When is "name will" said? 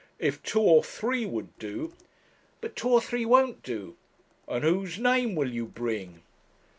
4.97-5.53